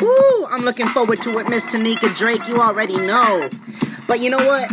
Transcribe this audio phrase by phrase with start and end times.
[0.00, 0.46] Woo!
[0.46, 2.46] I'm looking forward to it, Miss Tanika Drake.
[2.48, 3.48] You already know.
[4.08, 4.72] But you know what?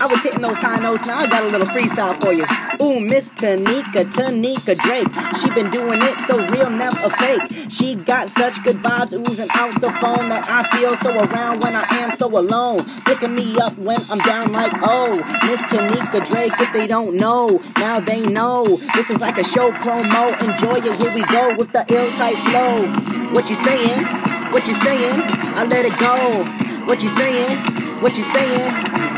[0.00, 1.06] I was hitting those high notes.
[1.06, 2.44] Now I got a little freestyle for you.
[2.84, 5.06] Ooh, Miss Tanika, Tanika Drake.
[5.38, 7.70] She been doing it so real, never fake.
[7.70, 11.76] She got such good vibes oozing out the phone that I feel so around when
[11.76, 12.84] I am so alone.
[13.04, 15.14] Picking me up when I'm down like, oh,
[15.46, 16.52] Miss Tanika Drake.
[16.58, 18.64] If they don't know, now they know.
[18.94, 20.32] This is like a show promo.
[20.42, 20.98] Enjoy it.
[21.00, 23.32] Here we go with the ill type flow.
[23.32, 24.31] What you saying?
[24.52, 25.20] What you saying?
[25.56, 26.44] I let it go.
[26.86, 27.56] What you saying?
[28.02, 28.72] What you saying?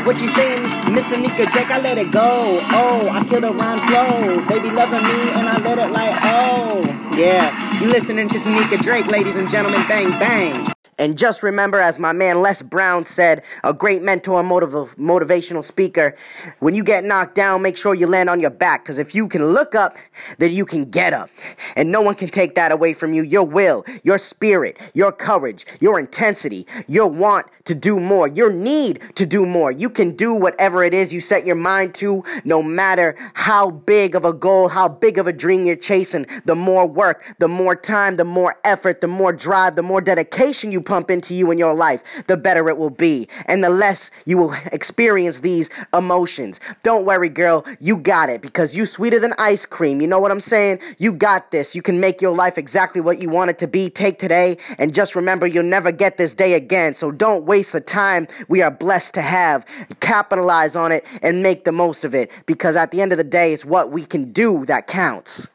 [0.05, 0.63] What you saying,
[0.95, 1.19] Mr.
[1.19, 1.71] Nika Drake?
[1.71, 2.59] I let it go.
[2.71, 4.45] Oh, I kill the rhyme slow.
[4.45, 6.81] They be loving me and I let it like, oh.
[7.17, 9.81] Yeah, you listening to Tanika Drake, ladies and gentlemen.
[9.87, 10.74] Bang, bang.
[10.97, 16.15] And just remember, as my man Les Brown said, a great mentor motiv- motivational speaker,
[16.59, 18.83] when you get knocked down, make sure you land on your back.
[18.83, 19.97] Because if you can look up,
[20.37, 21.29] then you can get up.
[21.75, 23.23] And no one can take that away from you.
[23.23, 29.01] Your will, your spirit, your courage, your intensity, your want to do more, your need
[29.15, 29.71] to do more.
[29.71, 34.15] You can do whatever it is you set your mind to, no matter how big
[34.15, 36.25] of a goal, how big of a dream you're chasing.
[36.45, 40.71] The more work, the more time, the more effort, the more drive, the more dedication
[40.71, 43.27] you pump into you in your life, the better it will be.
[43.45, 46.59] And the less you will experience these emotions.
[46.83, 50.01] Don't worry, girl, you got it because you sweeter than ice cream.
[50.01, 50.79] You know what I'm saying?
[50.97, 51.75] You got this.
[51.75, 53.89] You can make your life exactly what you want it to be.
[53.89, 56.95] Take today and just remember you'll never get this day again.
[56.95, 59.65] So don't waste the time we are blessed to have.
[59.99, 63.23] Capitalize on it and make the most of it because at the end of the
[63.23, 65.47] day, it's what we can do that counts.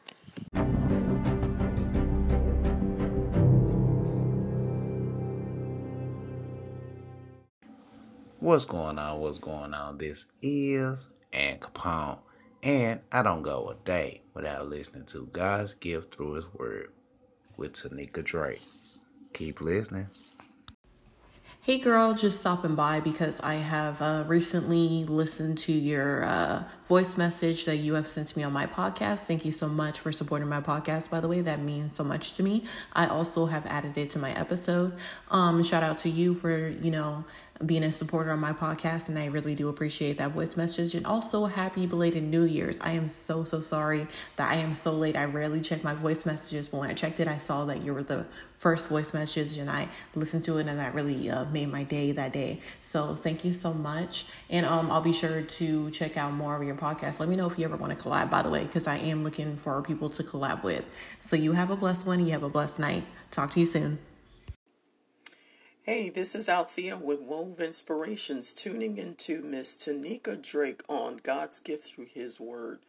[8.41, 9.19] What's going on?
[9.19, 9.99] What's going on?
[9.99, 12.17] This is Ann Capone.
[12.63, 16.91] And I don't go a day without listening to God's gift through His Word
[17.55, 18.63] with Tanika Drake.
[19.35, 20.07] Keep listening.
[21.63, 27.17] Hey girl, just stopping by because I have uh, recently listened to your uh, voice
[27.17, 29.25] message that you have sent to me on my podcast.
[29.25, 31.41] Thank you so much for supporting my podcast, by the way.
[31.41, 32.63] That means so much to me.
[32.93, 34.93] I also have added it to my episode.
[35.29, 37.25] Um, shout out to you for, you know,
[37.65, 40.95] being a supporter on my podcast, and I really do appreciate that voice message.
[40.95, 42.79] And also, happy belated New Year's.
[42.79, 45.15] I am so, so sorry that I am so late.
[45.15, 47.93] I rarely check my voice messages, but when I checked it, I saw that you
[47.93, 48.25] were the
[48.59, 52.11] first voice message, and I listened to it, and that really uh, made my day
[52.11, 52.61] that day.
[52.81, 54.25] So, thank you so much.
[54.49, 57.19] And um, I'll be sure to check out more of your podcast.
[57.19, 59.23] Let me know if you ever want to collab, by the way, because I am
[59.23, 60.85] looking for people to collab with.
[61.19, 62.25] So, you have a blessed one.
[62.25, 63.05] You have a blessed night.
[63.29, 63.99] Talk to you soon.
[65.91, 71.89] Hey, this is Althea with Wove Inspirations, tuning into Miss Tanika Drake on God's gift
[71.89, 72.79] through His Word.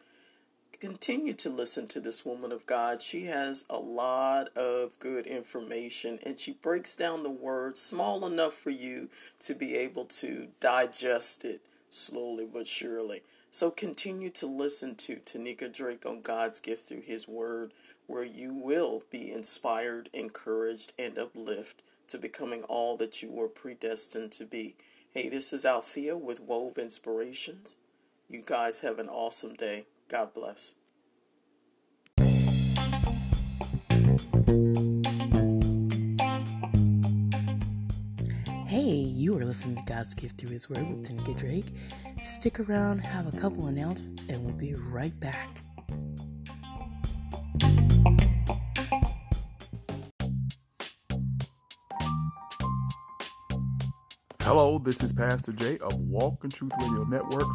[0.79, 3.01] Continue to listen to this woman of God.
[3.01, 8.53] She has a lot of good information and she breaks down the word small enough
[8.53, 9.09] for you
[9.41, 11.59] to be able to digest it
[11.89, 13.21] slowly but surely.
[13.51, 17.73] So continue to listen to Tanika Drake on God's gift through His Word,
[18.07, 24.31] where you will be inspired, encouraged, and uplifted to becoming all that you were predestined
[24.33, 24.75] to be.
[25.11, 27.77] Hey, this is Althea with Wove Inspirations.
[28.29, 29.85] You guys have an awesome day.
[30.07, 30.75] God bless.
[38.67, 41.67] Hey, you are listening to God's Gift Through His Word with Tanika Drake.
[42.21, 45.49] Stick around, have a couple announcements, and we'll be right back.
[54.45, 57.47] Hello, this is Pastor Jay of Walk in Truth Radio Network,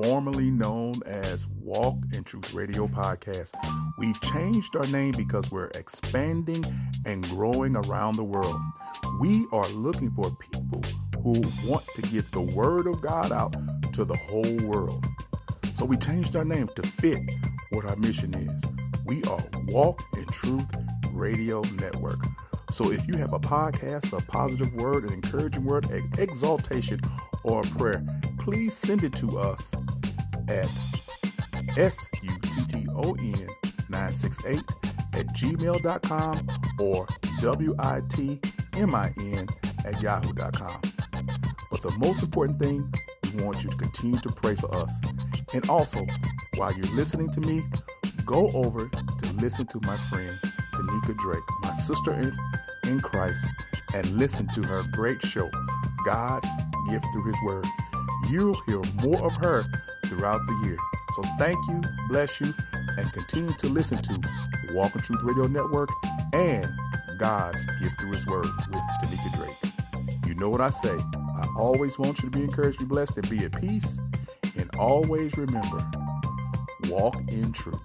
[0.00, 3.50] formerly known as Walk in Truth Radio Podcast.
[3.98, 6.64] We've changed our name because we're expanding
[7.04, 8.60] and growing around the world.
[9.18, 10.80] We are looking for people
[11.20, 13.56] who want to get the Word of God out
[13.94, 15.04] to the whole world.
[15.74, 17.22] So we changed our name to fit
[17.70, 18.62] what our mission is.
[19.04, 20.70] We are Walk in Truth
[21.10, 22.20] Radio Network.
[22.76, 27.00] So if you have a podcast, a positive word, an encouraging word, an exaltation,
[27.42, 28.04] or a prayer,
[28.38, 29.70] please send it to us
[30.48, 30.68] at
[31.78, 33.48] S-U-T-T-O-N
[33.88, 34.62] 968
[35.14, 37.06] at gmail.com or
[37.40, 38.38] W-I-T-M-I-N
[39.86, 40.80] at yahoo.com.
[41.70, 42.92] But the most important thing,
[43.34, 44.92] we want you to continue to pray for us.
[45.54, 46.06] And also,
[46.56, 47.64] while you're listening to me,
[48.26, 50.38] go over to listen to my friend
[50.76, 52.36] Tanika Drake, my sister in,
[52.86, 53.44] in Christ,
[53.94, 55.50] and listen to her great show,
[56.04, 56.48] God's
[56.88, 57.66] Gift Through His Word.
[58.30, 59.64] You'll hear more of her
[60.06, 60.78] throughout the year.
[61.14, 64.20] So thank you, bless you, and continue to listen to
[64.72, 65.90] Walk in Truth Radio Network
[66.32, 66.66] and
[67.18, 70.16] God's Gift Through His Word with Tanika Drake.
[70.26, 70.96] You know what I say.
[71.14, 73.98] I always want you to be encouraged, be blessed, and be at peace.
[74.58, 75.90] And always remember,
[76.88, 77.80] walk in truth.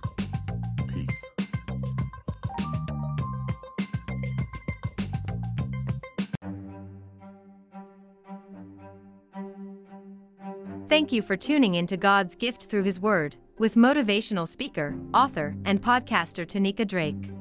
[10.92, 15.56] Thank you for tuning in to God's gift through His Word with motivational speaker, author,
[15.64, 17.32] and podcaster Tanika Drake.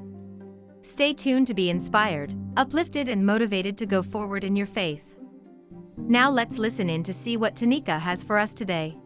[0.83, 5.03] Stay tuned to be inspired, uplifted, and motivated to go forward in your faith.
[5.97, 8.97] Now let's listen in to see what Tanika has for us today.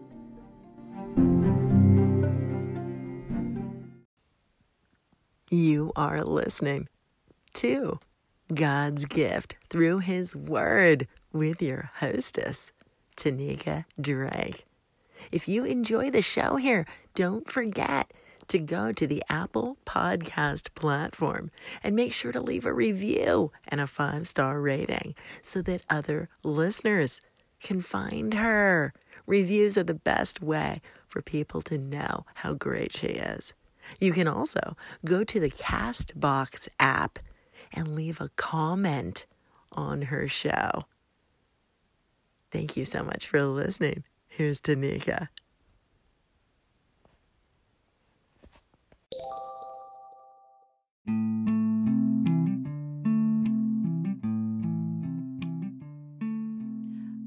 [5.50, 6.88] You are listening
[7.54, 7.98] to
[8.54, 12.72] God's gift through His Word with your hostess,
[13.16, 14.64] Tanika Drake.
[15.30, 18.10] If you enjoy the show here, don't forget
[18.48, 21.50] to go to the Apple Podcast platform
[21.82, 26.28] and make sure to leave a review and a five star rating so that other
[26.42, 27.20] listeners
[27.62, 28.92] can find her.
[29.26, 33.54] Reviews are the best way for people to know how great she is.
[34.00, 37.18] You can also go to the Castbox app
[37.72, 39.26] and leave a comment
[39.72, 40.84] on her show.
[42.54, 44.04] Thank you so much for listening.
[44.28, 45.26] Here's Tanika.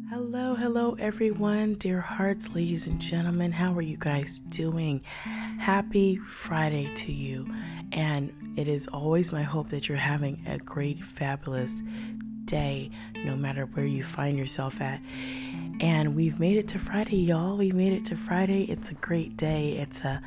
[0.09, 3.51] Hello, hello, everyone, dear hearts, ladies and gentlemen.
[3.51, 5.03] How are you guys doing?
[5.59, 7.45] Happy Friday to you.
[7.91, 11.81] And it is always my hope that you're having a great, fabulous
[12.48, 12.90] day,
[13.24, 15.00] no matter where you find yourself at.
[15.80, 17.58] And we've made it to Friday, y'all.
[17.58, 18.64] We made it to Friday.
[18.64, 19.74] It's a great day.
[19.74, 20.22] It's a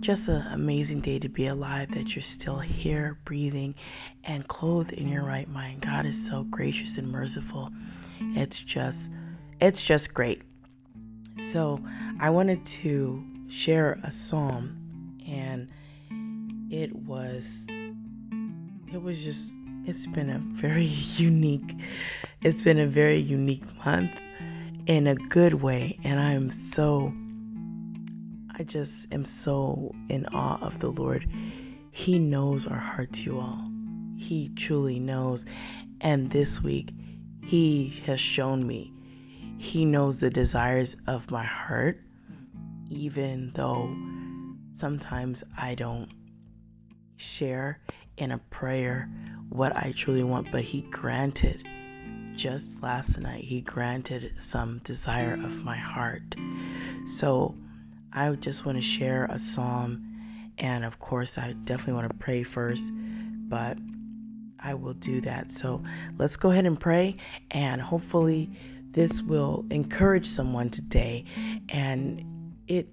[0.00, 3.74] just an amazing day to be alive that you're still here, breathing,
[4.24, 5.80] and clothed in your right mind.
[5.80, 7.70] God is so gracious and merciful.
[8.20, 9.10] It's just
[9.60, 10.42] it's just great.
[11.50, 11.80] So,
[12.20, 14.78] I wanted to share a psalm
[15.26, 15.70] and
[16.70, 17.46] it was
[18.92, 19.50] it was just
[19.86, 20.84] it's been a very
[21.16, 21.76] unique
[22.42, 24.10] it's been a very unique month
[24.86, 27.12] in a good way and I am so
[28.56, 31.26] I just am so in awe of the Lord.
[31.90, 33.68] He knows our hearts, you all.
[34.16, 35.44] He truly knows.
[36.00, 36.92] And this week,
[37.42, 38.92] He has shown me
[39.58, 42.00] He knows the desires of my heart,
[42.90, 43.92] even though
[44.70, 46.10] sometimes I don't
[47.16, 47.80] share
[48.16, 49.08] in a prayer
[49.48, 51.66] what I truly want, but He granted.
[52.34, 56.34] Just last night, He granted some desire of my heart.
[57.06, 57.54] So,
[58.12, 62.44] I just want to share a psalm, and of course, I definitely want to pray
[62.44, 63.76] first, but
[64.60, 65.50] I will do that.
[65.50, 65.82] So
[66.16, 67.16] let's go ahead and pray,
[67.50, 68.50] and hopefully,
[68.92, 71.24] this will encourage someone today.
[71.68, 72.88] And it,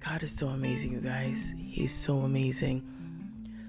[0.00, 1.54] God is so amazing, you guys.
[1.58, 2.88] He's so amazing.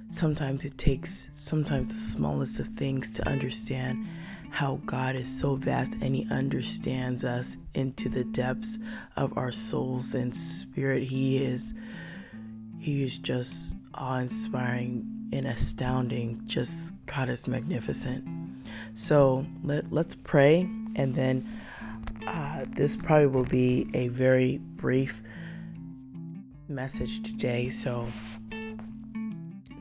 [0.10, 4.08] Sometimes it takes, sometimes the smallest of things to understand
[4.52, 8.80] how God is so vast and He understands us into the depths
[9.18, 11.04] of our souls and spirit.
[11.04, 11.74] He is
[12.80, 16.42] He is just awe-inspiring and astounding.
[16.46, 18.26] Just God is magnificent.
[18.94, 21.46] So let, let's pray and then
[22.26, 25.22] uh, this probably will be a very brief
[26.68, 27.70] message today.
[27.70, 28.08] So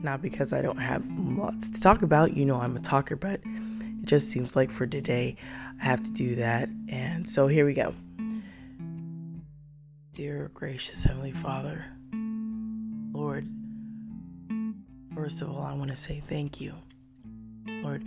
[0.05, 3.41] not because I don't have lots to talk about, you know, I'm a talker, but
[3.43, 5.35] it just seems like for today,
[5.81, 6.69] I have to do that.
[6.87, 7.93] And so here we go.
[10.13, 11.83] Dear gracious Heavenly Father,
[13.11, 13.45] Lord,
[15.13, 16.73] first of all, I want to say thank you.
[17.67, 18.05] Lord,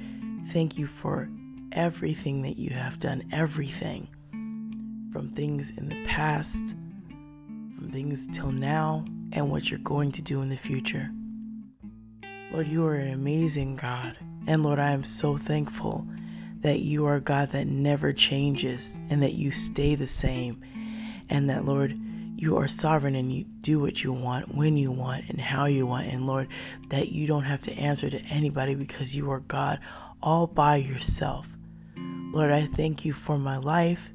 [0.48, 1.28] thank you for
[1.72, 4.08] everything that you have done, everything
[5.12, 6.74] from things in the past,
[7.74, 11.10] from things till now, and what you're going to do in the future.
[12.50, 14.16] Lord, you are an amazing God.
[14.46, 16.06] And Lord, I am so thankful
[16.60, 20.62] that you are God that never changes and that you stay the same.
[21.28, 21.98] And that, Lord,
[22.36, 25.86] you are sovereign and you do what you want, when you want, and how you
[25.86, 26.06] want.
[26.06, 26.48] And Lord,
[26.88, 29.80] that you don't have to answer to anybody because you are God
[30.22, 31.48] all by yourself.
[31.96, 34.10] Lord, I thank you for my life.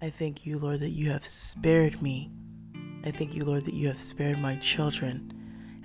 [0.00, 2.30] I thank you, Lord, that you have spared me.
[3.04, 5.33] I thank you, Lord, that you have spared my children.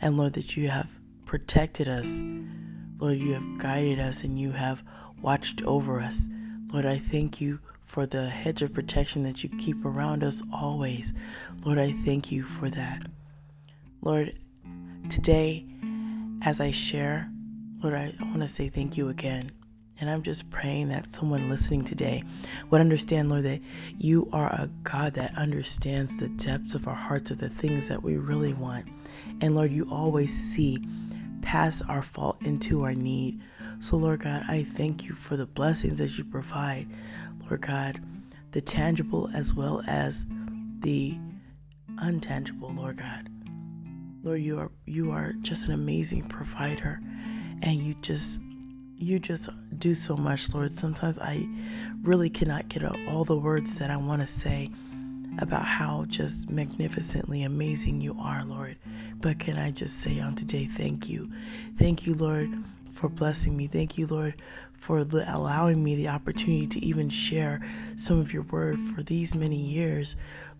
[0.01, 2.22] And Lord, that you have protected us.
[3.00, 4.84] Lord, you have guided us and you have
[5.22, 6.27] watched over us.
[6.72, 11.13] Lord, I thank you for the hedge of protection that you keep around us always.
[11.65, 13.03] Lord, I thank you for that.
[14.01, 14.38] Lord,
[15.10, 15.65] today,
[16.41, 17.29] as I share,
[17.82, 19.51] Lord, I want to say thank you again.
[20.00, 22.24] And I'm just praying that someone listening today
[22.70, 23.62] would understand, Lord, that
[23.98, 28.01] you are a God that understands the depths of our hearts of the things that
[28.01, 28.88] we really want.
[29.41, 30.77] And Lord, you always see
[31.41, 33.41] past our fault into our need.
[33.79, 36.88] So, Lord God, I thank you for the blessings that you provide,
[37.41, 38.01] Lord God,
[38.51, 40.25] the tangible as well as
[40.79, 41.18] the
[41.98, 43.29] untangible, Lord God.
[44.24, 47.00] Lord, you are you are just an amazing provider
[47.62, 48.41] and you just
[49.00, 50.75] you just do so much, Lord.
[50.75, 51.48] Sometimes I
[52.03, 54.70] really cannot get all the words that I want to say
[55.39, 58.77] about how just magnificently amazing you are, Lord.
[59.22, 61.32] But can I just say on today, thank you.
[61.77, 62.50] Thank you, Lord,
[62.91, 63.68] for blessing me.
[63.68, 64.36] Thank you, Lord,
[64.77, 67.62] for allowing me the opportunity to even share
[67.96, 70.15] some of your word for these many years.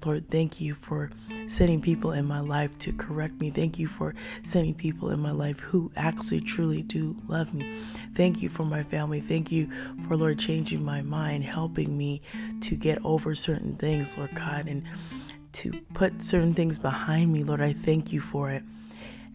[0.06, 1.10] Lord, thank you for
[1.48, 3.50] sending people in my life to correct me.
[3.50, 7.82] Thank you for sending people in my life who actually truly do love me.
[8.16, 9.20] Thank you for my family.
[9.20, 9.70] Thank you
[10.08, 12.22] for, Lord, changing my mind, helping me
[12.62, 14.84] to get over certain things, Lord God, and
[15.54, 17.44] to put certain things behind me.
[17.44, 18.64] Lord, I thank you for it.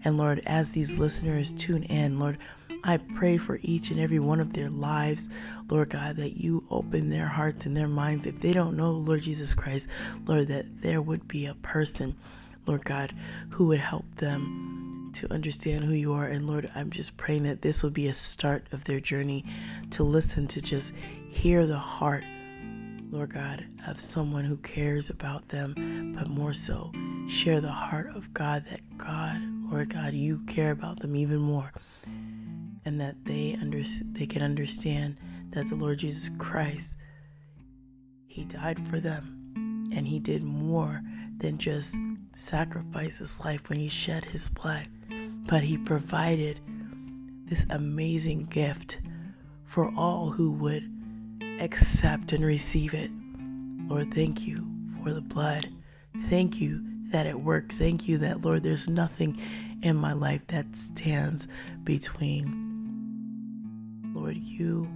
[0.05, 2.39] And Lord, as these listeners tune in, Lord,
[2.87, 5.31] I pray for each and every one of their lives,
[5.71, 8.27] Lord God, that you open their hearts and their minds.
[8.27, 9.89] If they don't know Lord Jesus Christ,
[10.27, 12.15] Lord, that there would be a person,
[12.67, 13.15] Lord God,
[13.49, 16.27] who would help them to understand who you are.
[16.27, 19.47] And Lord, I'm just praying that this will be a start of their journey
[19.93, 20.93] to listen, to just
[21.31, 22.25] hear the heart,
[23.11, 26.93] Lord God, of someone who cares about them, but more so,
[27.29, 31.73] share the heart of God that God, Lord God, you care about them even more
[32.85, 35.17] and that they under, they can understand
[35.51, 36.97] that the Lord Jesus Christ
[38.27, 41.03] he died for them and he did more
[41.39, 41.97] than just
[42.35, 44.89] sacrifice his life when he shed his blood
[45.47, 46.61] but he provided
[47.47, 48.99] this amazing gift
[49.65, 50.91] for all who would
[51.61, 53.11] accept and receive it.
[53.87, 54.67] Lord thank you
[55.03, 55.69] for the blood.
[56.29, 57.77] Thank you that it works.
[57.77, 59.39] Thank you that Lord there's nothing
[59.83, 61.47] in my life that stands
[61.85, 62.64] between
[64.15, 64.89] Lord, you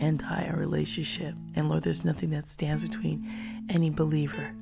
[0.00, 1.34] and I a relationship.
[1.54, 4.52] And Lord, there's nothing that stands between any believer.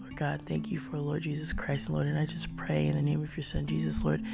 [0.00, 2.06] Lord God, thank you for Lord Jesus Christ, Lord.
[2.06, 4.24] And I just pray in the name of your Son, Jesus, Lord,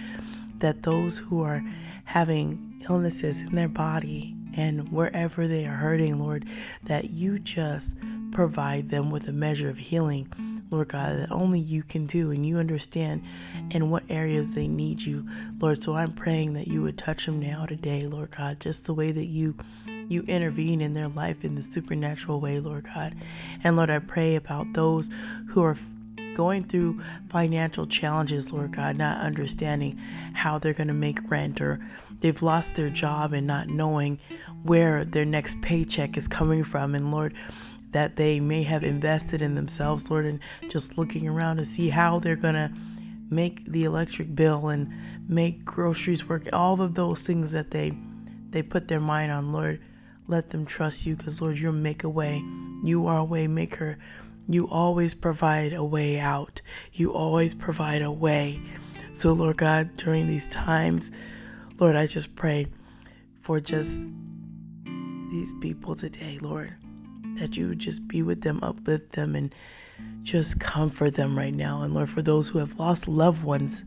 [0.58, 1.62] that those who are
[2.04, 6.46] having illnesses in their body and wherever they are hurting, Lord,
[6.84, 7.96] that you just
[8.32, 10.32] provide them with a measure of healing
[10.70, 13.22] Lord God, that only you can do and you understand
[13.70, 15.26] in what areas they need you,
[15.58, 15.82] Lord.
[15.82, 19.12] So I'm praying that you would touch them now today, Lord God, just the way
[19.12, 19.56] that you
[20.08, 23.14] you intervene in their life in the supernatural way, Lord God.
[23.62, 25.10] And Lord, I pray about those
[25.48, 25.76] who are
[26.34, 30.00] going through financial challenges, Lord God, not understanding
[30.34, 31.80] how they're going to make rent or
[32.20, 34.18] they've lost their job and not knowing
[34.62, 36.94] where their next paycheck is coming from.
[36.94, 37.34] And Lord,
[37.90, 42.18] that they may have invested in themselves, Lord, and just looking around to see how
[42.18, 42.70] they're going to
[43.30, 44.92] make the electric bill and
[45.28, 47.92] make groceries work, all of those things that they
[48.50, 49.78] they put their mind on, Lord,
[50.26, 52.42] let them trust you because Lord, you make a way.
[52.82, 53.98] You are a way maker.
[54.48, 56.62] You always provide a way out.
[56.94, 58.62] You always provide a way.
[59.12, 61.10] So, Lord God, during these times,
[61.78, 62.68] Lord, I just pray
[63.38, 64.02] for just
[65.30, 66.77] these people today, Lord
[67.38, 69.54] that you would just be with them, uplift them, and
[70.22, 71.82] just comfort them right now.
[71.82, 73.84] And Lord, for those who have lost loved ones,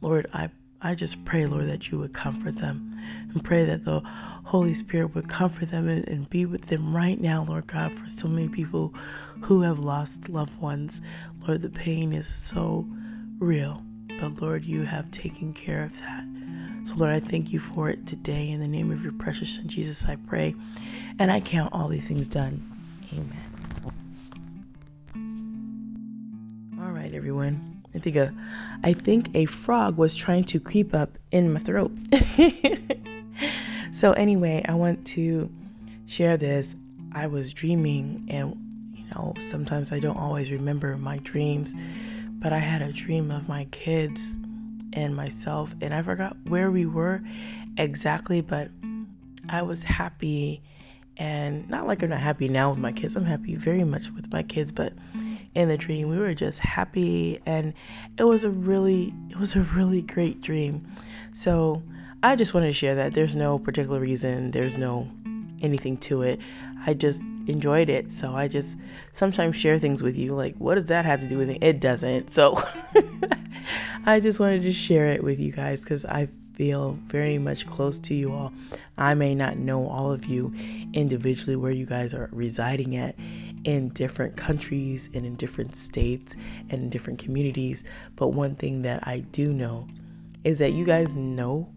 [0.00, 2.98] Lord, I, I just pray, Lord, that you would comfort them
[3.32, 4.00] and pray that the
[4.44, 8.08] Holy Spirit would comfort them and, and be with them right now, Lord God, for
[8.08, 8.94] so many people
[9.42, 11.00] who have lost loved ones.
[11.46, 12.86] Lord, the pain is so
[13.38, 13.82] real,
[14.20, 16.24] but Lord, you have taken care of that.
[16.84, 18.50] So, Lord, I thank you for it today.
[18.50, 20.54] In the name of your precious Son, Jesus, I pray.
[21.18, 22.62] And I count all these things done.
[23.10, 23.50] Amen.
[26.78, 27.82] All right, everyone.
[27.94, 28.34] I think a,
[28.82, 31.90] I think a frog was trying to creep up in my throat.
[33.92, 35.50] so anyway, I want to
[36.04, 36.76] share this.
[37.12, 38.56] I was dreaming, and
[38.92, 41.74] you know, sometimes I don't always remember my dreams,
[42.40, 44.36] but I had a dream of my kids
[44.94, 47.20] and myself, and I forgot where we were
[47.76, 48.70] exactly, but
[49.48, 50.62] I was happy
[51.16, 53.16] and not like I'm not happy now with my kids.
[53.16, 54.92] I'm happy very much with my kids, but
[55.54, 57.74] in the dream we were just happy and
[58.18, 60.86] it was a really it was a really great dream.
[61.32, 61.82] So
[62.22, 63.14] I just wanted to share that.
[63.14, 65.08] There's no particular reason, there's no
[65.60, 66.40] anything to it.
[66.86, 68.12] I just enjoyed it.
[68.12, 68.78] So I just
[69.12, 71.62] sometimes share things with you like what does that have to do with it?
[71.62, 72.30] It doesn't.
[72.30, 72.62] So
[74.06, 77.98] I just wanted to share it with you guys cuz I feel very much close
[77.98, 78.52] to you all.
[78.96, 80.54] I may not know all of you
[80.92, 83.16] individually where you guys are residing at
[83.64, 86.36] in different countries and in different states
[86.70, 87.82] and in different communities,
[88.14, 89.88] but one thing that I do know
[90.44, 91.68] is that you guys know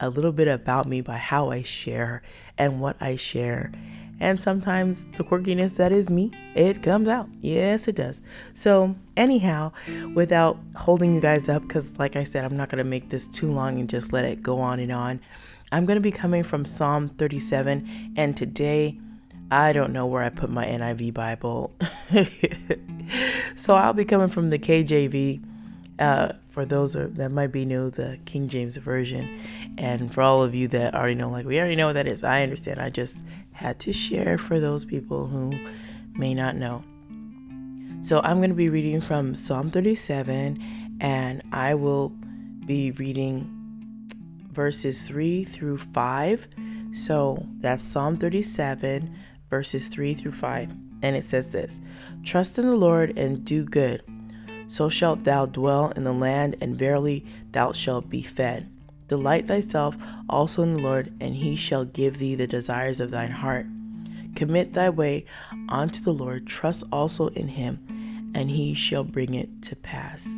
[0.00, 2.22] a little bit about me by how I share
[2.56, 3.72] and what I share.
[4.20, 7.28] And sometimes the quirkiness that is me, it comes out.
[7.40, 8.20] Yes, it does.
[8.52, 9.72] So, anyhow,
[10.14, 13.26] without holding you guys up, because like I said, I'm not going to make this
[13.26, 15.20] too long and just let it go on and on.
[15.70, 18.14] I'm going to be coming from Psalm 37.
[18.16, 18.98] And today,
[19.50, 21.72] I don't know where I put my NIV Bible.
[23.54, 25.44] so, I'll be coming from the KJV.
[26.00, 29.40] Uh, for those that might be new, the King James Version.
[29.78, 32.22] And for all of you that already know, like, we already know what that is.
[32.22, 32.80] I understand.
[32.80, 33.24] I just
[33.58, 35.52] had to share for those people who
[36.14, 36.84] may not know.
[38.02, 42.10] So I'm going to be reading from Psalm 37 and I will
[42.64, 43.50] be reading
[44.52, 46.48] verses 3 through 5.
[46.92, 49.12] So that's Psalm 37,
[49.50, 50.72] verses 3 through 5.
[51.02, 51.80] And it says this
[52.22, 54.04] Trust in the Lord and do good.
[54.68, 58.70] So shalt thou dwell in the land, and verily thou shalt be fed.
[59.08, 59.96] Delight thyself
[60.28, 63.66] also in the Lord, and he shall give thee the desires of thine heart.
[64.36, 65.24] Commit thy way
[65.68, 70.28] unto the Lord, trust also in him, and he shall bring it to pass.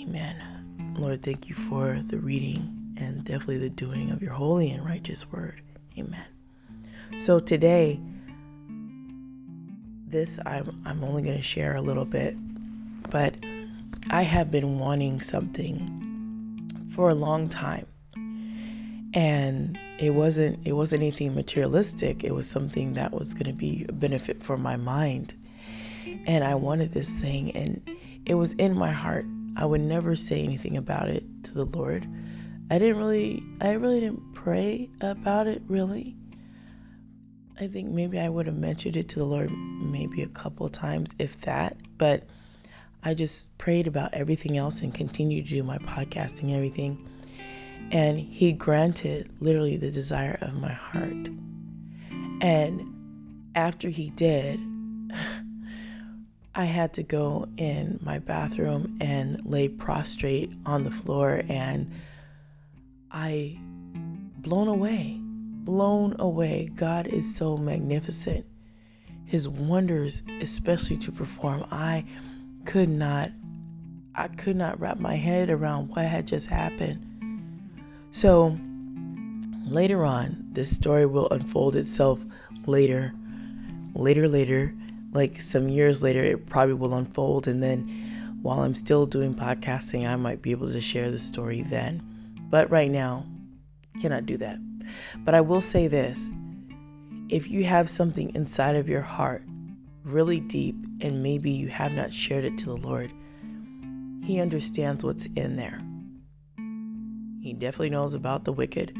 [0.00, 0.94] Amen.
[0.96, 5.30] Lord, thank you for the reading and definitely the doing of your holy and righteous
[5.30, 5.60] word.
[5.98, 6.24] Amen.
[7.18, 8.00] So today,
[10.06, 12.36] this I'm I'm only going to share a little bit,
[13.10, 13.34] but
[14.08, 16.05] I have been wanting something
[16.96, 17.86] for a long time.
[19.12, 22.24] And it wasn't it wasn't anything materialistic.
[22.24, 25.34] It was something that was going to be a benefit for my mind.
[26.26, 27.82] And I wanted this thing and
[28.24, 29.26] it was in my heart.
[29.56, 32.08] I would never say anything about it to the Lord.
[32.70, 36.16] I didn't really I really didn't pray about it really.
[37.60, 41.14] I think maybe I would have mentioned it to the Lord maybe a couple times
[41.18, 42.24] if that, but
[43.06, 47.08] I just prayed about everything else and continued to do my podcasting everything.
[47.92, 51.28] And He granted literally the desire of my heart.
[52.40, 54.58] And after He did,
[56.56, 61.92] I had to go in my bathroom and lay prostrate on the floor and
[63.12, 63.56] I
[64.38, 68.46] blown away blown away God is so magnificent
[69.26, 72.04] his wonders especially to perform I
[72.66, 73.30] could not
[74.14, 77.02] I could not wrap my head around what had just happened.
[78.12, 78.58] So
[79.66, 82.24] later on, this story will unfold itself
[82.66, 83.12] later.
[83.94, 84.74] Later later,
[85.12, 87.88] like some years later it probably will unfold and then
[88.42, 92.02] while I'm still doing podcasting, I might be able to share the story then.
[92.48, 93.26] But right now,
[94.00, 94.58] cannot do that.
[95.24, 96.32] But I will say this.
[97.28, 99.42] If you have something inside of your heart
[100.06, 103.12] really deep and maybe you have not shared it to the Lord,
[104.22, 105.82] He understands what's in there.
[107.42, 108.92] He definitely knows about the wicked,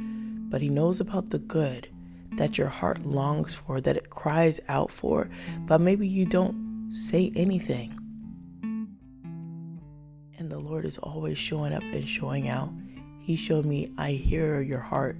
[0.50, 1.88] but He knows about the good
[2.36, 7.32] that your heart longs for, that it cries out for, but maybe you don't say
[7.34, 7.92] anything.
[10.38, 12.70] And the Lord is always showing up and showing out.
[13.20, 15.16] He showed me, I hear your heart.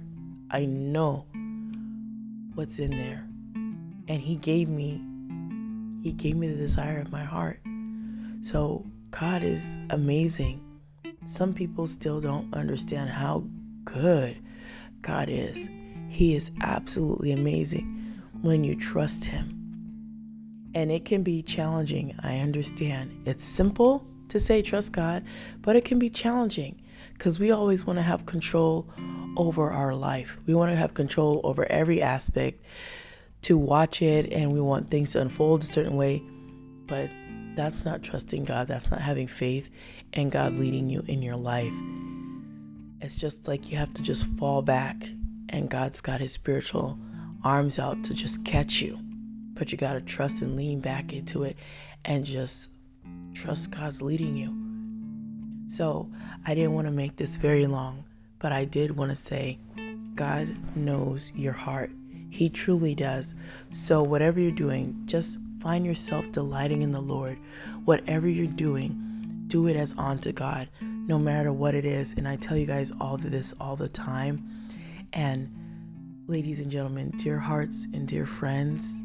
[0.51, 1.25] I know
[2.53, 3.27] what's in there.
[4.07, 5.01] And He gave me
[6.07, 7.59] he gave me the desire of my heart.
[8.41, 10.63] So God is amazing.
[11.25, 13.43] Some people still don't understand how
[13.83, 14.37] good
[15.01, 15.69] God is.
[16.07, 19.53] He is absolutely amazing when you trust Him.
[20.73, 23.23] And it can be challenging, I understand.
[23.25, 25.25] It's simple to say trust God,
[25.61, 26.81] but it can be challenging
[27.13, 28.87] because we always want to have control
[29.35, 30.37] over our life.
[30.45, 32.63] We want to have control over every aspect
[33.47, 36.21] to watch it and we want things to unfold a certain way.
[36.85, 37.09] But
[37.55, 38.67] that's not trusting God.
[38.67, 39.69] That's not having faith
[40.11, 41.73] in God leading you in your life.
[42.99, 45.09] It's just like you have to just fall back
[45.47, 46.99] and God's got his spiritual
[47.41, 48.99] arms out to just catch you.
[49.53, 51.55] But you got to trust and lean back into it
[52.03, 52.67] and just
[53.33, 54.53] trust God's leading you.
[55.73, 56.11] So
[56.45, 58.03] I didn't want to make this very long,
[58.39, 59.57] but I did want to say
[60.15, 61.91] God knows your heart.
[62.29, 63.35] He truly does.
[63.71, 67.37] So whatever you're doing, just find yourself delighting in the Lord.
[67.85, 72.13] Whatever you're doing, do it as unto God, no matter what it is.
[72.13, 74.43] And I tell you guys all this all the time.
[75.13, 75.49] And
[76.27, 79.03] ladies and gentlemen, dear hearts and dear friends,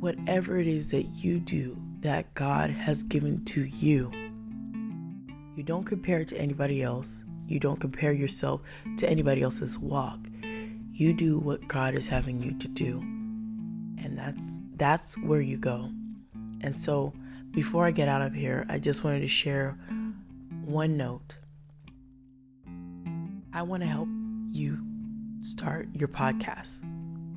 [0.00, 4.10] whatever it is that you do that God has given to you,
[5.54, 7.24] you don't compare it to anybody else.
[7.48, 8.60] You don't compare yourself
[8.98, 10.18] to anybody else's walk.
[10.98, 13.00] You do what God is having you to do.
[14.02, 15.90] And that's that's where you go.
[16.62, 17.12] And so
[17.50, 19.76] before I get out of here, I just wanted to share
[20.64, 21.36] one note.
[23.52, 24.08] I want to help
[24.52, 24.78] you
[25.42, 26.82] start your podcast.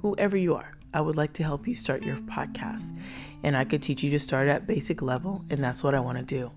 [0.03, 2.97] Whoever you are, I would like to help you start your podcast.
[3.43, 6.17] And I could teach you to start at basic level, and that's what I want
[6.17, 6.53] to do.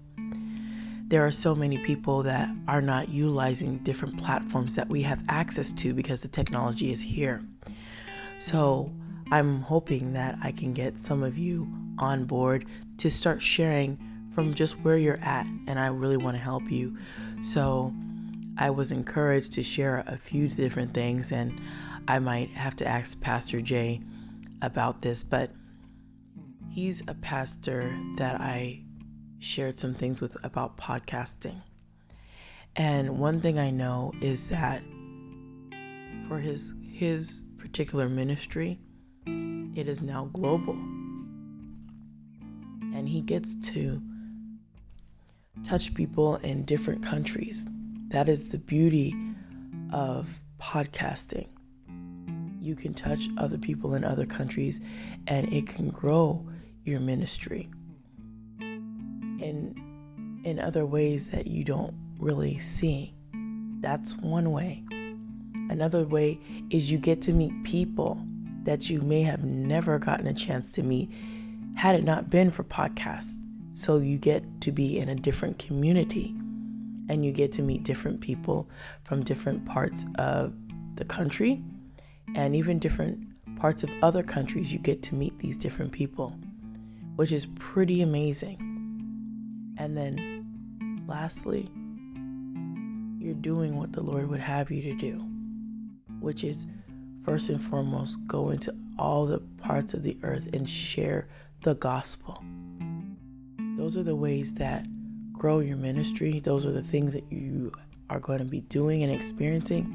[1.13, 5.71] There are so many people that are not utilizing different platforms that we have access
[5.73, 7.45] to because the technology is here.
[8.39, 8.91] So,
[9.31, 12.65] I'm hoping that I can get some of you on board
[12.97, 13.99] to start sharing
[14.35, 16.97] from just where you're at, and I really want to help you.
[17.43, 17.93] So,
[18.57, 21.61] I was encouraged to share a few different things, and
[22.09, 24.01] I might have to ask Pastor Jay
[24.63, 25.51] about this, but
[26.71, 28.81] he's a pastor that I
[29.43, 31.63] shared some things with about podcasting.
[32.77, 34.83] And one thing I know is that
[36.29, 38.79] for his his particular ministry,
[39.27, 40.75] it is now global.
[42.95, 44.01] And he gets to
[45.65, 47.69] touch people in different countries.
[48.09, 49.15] That is the beauty
[49.93, 51.49] of podcasting.
[52.61, 54.81] You can touch other people in other countries
[55.27, 56.47] and it can grow
[56.85, 57.71] your ministry
[60.45, 63.15] in other ways that you don't really see.
[63.81, 64.85] That's one way.
[65.71, 66.39] Another way
[66.71, 68.25] is you get to meet people
[68.65, 71.11] that you may have never gotten a chance to meet
[71.77, 73.39] had it not been for podcasts.
[73.73, 76.35] So you get to be in a different community
[77.09, 78.69] and you get to meet different people
[79.03, 80.55] from different parts of
[80.95, 81.63] the country
[82.35, 83.19] and even different
[83.59, 84.73] parts of other countries.
[84.73, 86.37] You get to meet these different people,
[87.17, 88.69] which is pretty amazing.
[89.79, 90.32] And then,
[91.13, 91.71] lastly,
[93.19, 95.19] you're doing what the Lord would have you to do,
[96.21, 96.67] which is
[97.23, 101.29] first and foremost go into all the parts of the earth and share
[101.65, 102.43] the gospel.
[103.77, 104.87] Those are the ways that
[105.35, 106.41] grow your ministry.
[106.41, 107.73] Those are the things that you
[108.09, 109.95] are going to be doing and experiencing.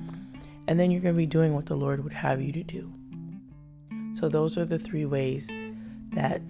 [0.68, 2.94] And then you're going to be doing what the Lord would have you to do.
[4.14, 5.50] So, those are the three ways
[6.12, 6.42] that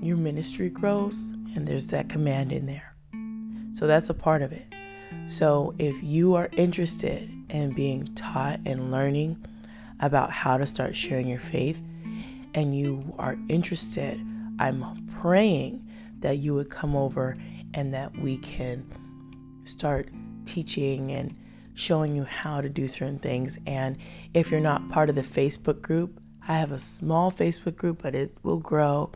[0.00, 2.94] your ministry grows, and there's that command in there.
[3.78, 4.66] So, that's a part of it.
[5.28, 9.46] So, if you are interested in being taught and learning
[10.00, 11.80] about how to start sharing your faith,
[12.54, 14.20] and you are interested,
[14.58, 15.88] I'm praying
[16.18, 17.36] that you would come over
[17.72, 18.84] and that we can
[19.62, 20.08] start
[20.44, 21.36] teaching and
[21.74, 23.60] showing you how to do certain things.
[23.64, 23.96] And
[24.34, 28.16] if you're not part of the Facebook group, I have a small Facebook group, but
[28.16, 29.12] it will grow.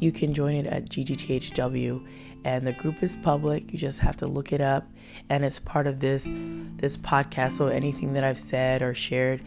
[0.00, 2.06] You can join it at GGTHW,
[2.44, 3.72] and the group is public.
[3.72, 4.86] You just have to look it up,
[5.28, 6.28] and it's part of this
[6.76, 7.52] this podcast.
[7.52, 9.42] So anything that I've said or shared,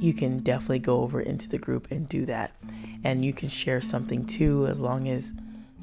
[0.00, 2.52] you can definitely go over into the group and do that.
[3.04, 5.32] And you can share something too, as long as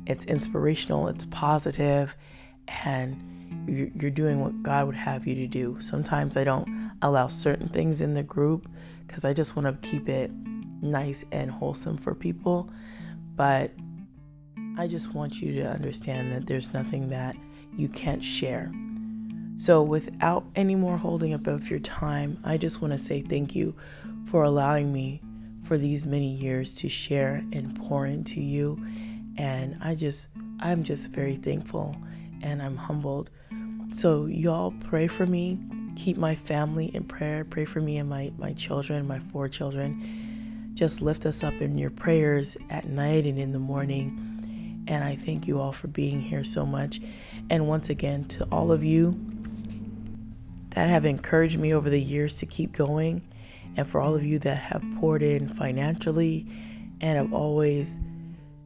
[0.06, 2.15] it's inspirational, it's positive,
[2.86, 3.23] and
[3.67, 5.77] you're doing what God would have you to do.
[5.80, 8.69] Sometimes I don't allow certain things in the group
[9.06, 10.32] because I just want to keep it
[10.82, 12.69] nice and wholesome for people.
[13.36, 13.71] But
[14.79, 17.35] I just want you to understand that there's nothing that
[17.75, 18.71] you can't share.
[19.57, 23.55] So, without any more holding up of your time, I just want to say thank
[23.55, 23.75] you
[24.27, 25.19] for allowing me
[25.63, 28.79] for these many years to share and pour into you
[29.37, 31.95] and I just, I'm just very thankful
[32.41, 33.31] and I'm humbled.
[33.91, 35.57] So, y'all pray for me.
[35.95, 37.43] Keep my family in prayer.
[37.45, 40.71] Pray for me and my, my children, my four children.
[40.75, 44.26] Just lift us up in your prayers at night and in the morning.
[44.88, 47.02] And I thank you all for being here so much.
[47.50, 49.19] And once again, to all of you,
[50.71, 53.23] that have encouraged me over the years to keep going,
[53.76, 56.45] and for all of you that have poured in financially
[57.02, 57.97] and have always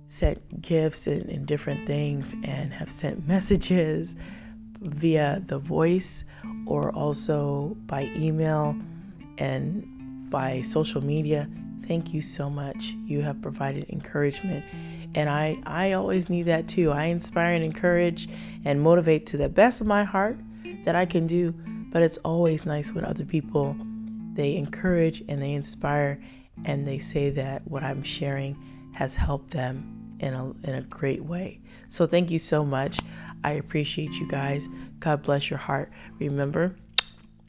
[0.08, 4.16] sent gifts and, and different things and have sent messages
[4.82, 6.26] via the voice
[6.66, 8.76] or also by email
[9.38, 11.48] and by social media.
[11.88, 12.94] Thank you so much.
[13.06, 14.66] You have provided encouragement.
[15.14, 16.92] And I, I always need that too.
[16.92, 18.30] I inspire and encourage
[18.64, 20.38] and motivate to the best of my heart
[20.86, 21.54] that I can do.
[21.92, 23.76] But it's always nice when other people
[24.34, 26.22] they encourage and they inspire
[26.64, 31.24] and they say that what I'm sharing has helped them in a in a great
[31.24, 31.60] way.
[31.88, 33.00] So thank you so much.
[33.44, 34.70] I appreciate you guys.
[35.00, 35.92] God bless your heart.
[36.20, 36.76] Remember,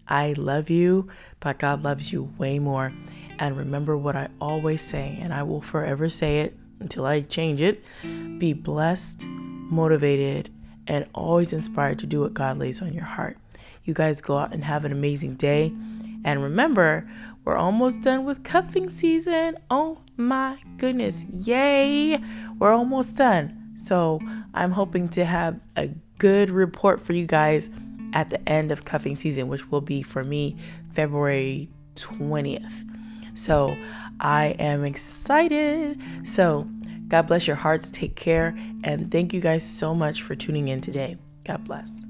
[0.08, 2.92] I love you, but God loves you way more.
[3.38, 7.60] And remember what I always say, and I will forever say it until I change
[7.60, 7.82] it
[8.38, 10.50] be blessed, motivated,
[10.86, 13.38] and always inspired to do what God lays on your heart.
[13.84, 15.72] You guys go out and have an amazing day.
[16.24, 17.08] And remember,
[17.44, 19.58] we're almost done with cuffing season.
[19.70, 21.24] Oh my goodness.
[21.24, 22.18] Yay!
[22.58, 23.72] We're almost done.
[23.74, 24.20] So
[24.54, 27.70] I'm hoping to have a good report for you guys
[28.12, 30.56] at the end of cuffing season, which will be for me
[30.92, 32.88] February 20th.
[33.34, 33.76] So
[34.22, 36.00] I am excited.
[36.24, 36.68] So
[37.08, 37.90] God bless your hearts.
[37.90, 38.56] Take care.
[38.84, 41.18] And thank you guys so much for tuning in today.
[41.44, 42.06] God bless.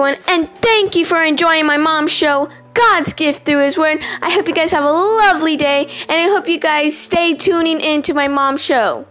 [0.00, 4.02] Everyone, and thank you for enjoying my mom's show, God's Gift Through His Word.
[4.22, 7.80] I hope you guys have a lovely day, and I hope you guys stay tuning
[7.80, 9.06] in to my mom's show.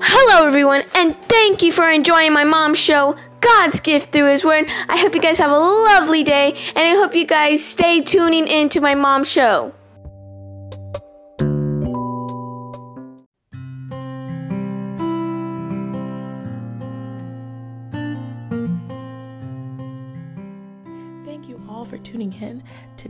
[0.00, 4.70] Hello, everyone, and thank you for enjoying my mom's show, God's Gift Through His Word.
[4.88, 8.46] I hope you guys have a lovely day, and I hope you guys stay tuning
[8.46, 9.74] in to my mom's show.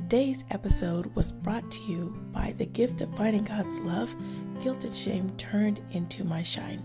[0.08, 4.16] Today's episode was brought to you by the gift of finding God's love,
[4.62, 6.82] guilt and shame turned into my shine.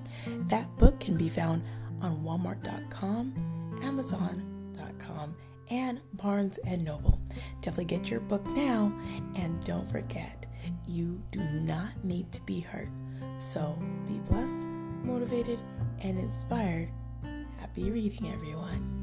[0.49, 1.63] That book can be found
[2.01, 5.35] on walmart.com, amazon.com,
[5.69, 7.17] and Barnes and Noble.
[7.61, 8.91] Definitely get your book now
[9.35, 10.45] and don't forget,
[10.85, 12.89] you do not need to be hurt.
[13.37, 14.67] So be blessed,
[15.01, 15.59] motivated,
[16.01, 16.89] and inspired.
[17.57, 19.02] Happy reading, everyone.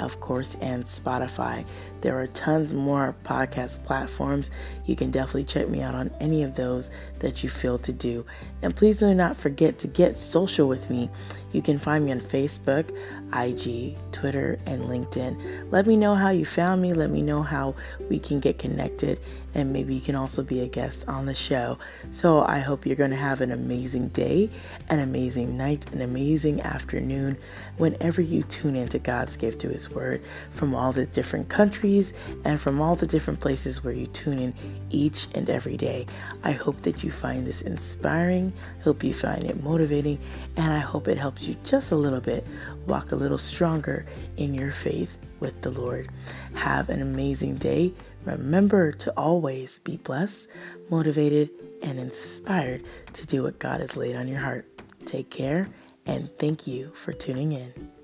[0.00, 1.64] of course, and Spotify.
[2.00, 4.50] There are tons more podcast platforms.
[4.86, 8.24] You can definitely check me out on any of those that you feel to do.
[8.62, 11.10] And please do not forget to get social with me.
[11.52, 12.94] You can find me on Facebook,
[13.34, 15.70] IG, Twitter, and LinkedIn.
[15.70, 16.94] Let me know how you found me.
[16.94, 17.74] Let me know how
[18.08, 19.20] we can get connected.
[19.54, 21.78] And maybe you can also be a guest on the show.
[22.12, 24.50] So I hope you're going to have an amazing day,
[24.88, 27.38] an amazing night, an amazing afternoon
[27.78, 32.12] whenever you tune into God's gift through His Word from all the different countries
[32.44, 34.54] and from all the different places where you tune in
[34.90, 36.06] each and every day.
[36.42, 40.18] I hope that you find this inspiring, hope you find it motivating,
[40.56, 42.46] and I hope it helps you just a little bit
[42.86, 46.08] walk a little stronger in your faith with the Lord.
[46.54, 47.92] Have an amazing day.
[48.24, 50.48] Remember to always be blessed,
[50.90, 51.50] motivated,
[51.82, 54.66] and inspired to do what God has laid on your heart.
[55.04, 55.68] Take care,
[56.06, 57.95] and thank you for tuning in.